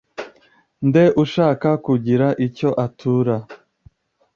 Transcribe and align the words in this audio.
nde 0.87 1.03
ushaka 1.23 1.69
kugira 1.85 2.27
icyo 2.45 2.69
atura 2.85 3.35